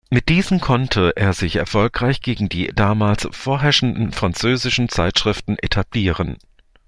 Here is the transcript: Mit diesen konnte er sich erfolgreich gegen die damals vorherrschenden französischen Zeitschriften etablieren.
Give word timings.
Mit 0.09 0.29
diesen 0.29 0.59
konnte 0.59 1.13
er 1.15 1.33
sich 1.33 1.57
erfolgreich 1.57 2.21
gegen 2.21 2.49
die 2.49 2.71
damals 2.73 3.27
vorherrschenden 3.31 4.11
französischen 4.13 4.89
Zeitschriften 4.89 5.59
etablieren. 5.59 6.37